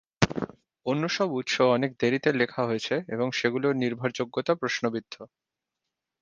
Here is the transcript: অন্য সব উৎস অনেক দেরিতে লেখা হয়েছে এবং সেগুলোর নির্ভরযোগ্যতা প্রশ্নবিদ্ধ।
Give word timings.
অন্য 0.85 1.03
সব 1.09 1.29
উৎস 1.31 1.55
অনেক 1.75 1.91
দেরিতে 1.99 2.29
লেখা 2.33 2.61
হয়েছে 2.65 2.95
এবং 3.07 3.27
সেগুলোর 3.31 3.73
নির্ভরযোগ্যতা 3.75 4.53
প্রশ্নবিদ্ধ। 4.55 5.15